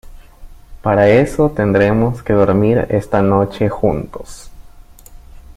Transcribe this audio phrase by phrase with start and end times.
[0.81, 4.49] para eso tendremos que dormir esta noche juntos.